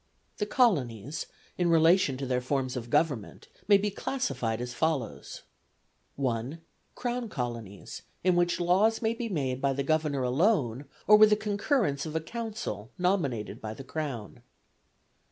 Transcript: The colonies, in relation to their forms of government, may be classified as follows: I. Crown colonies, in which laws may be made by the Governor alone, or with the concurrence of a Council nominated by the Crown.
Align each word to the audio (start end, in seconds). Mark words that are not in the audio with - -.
The 0.37 0.47
colonies, 0.47 1.27
in 1.59 1.69
relation 1.69 2.17
to 2.17 2.25
their 2.25 2.41
forms 2.41 2.75
of 2.75 2.89
government, 2.89 3.47
may 3.67 3.77
be 3.77 3.91
classified 3.91 4.59
as 4.59 4.73
follows: 4.73 5.43
I. 6.17 6.57
Crown 6.95 7.29
colonies, 7.29 8.01
in 8.23 8.35
which 8.35 8.59
laws 8.59 9.03
may 9.03 9.13
be 9.13 9.29
made 9.29 9.61
by 9.61 9.73
the 9.73 9.83
Governor 9.83 10.23
alone, 10.23 10.85
or 11.05 11.17
with 11.17 11.29
the 11.29 11.35
concurrence 11.35 12.07
of 12.07 12.15
a 12.15 12.19
Council 12.19 12.89
nominated 12.97 13.61
by 13.61 13.75
the 13.75 13.83
Crown. 13.83 14.41